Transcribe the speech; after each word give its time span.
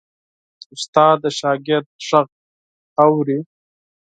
استاد 0.73 1.15
د 1.23 1.25
شاګرد 1.39 1.87
غږ 2.07 2.27
اوري. 3.03 3.39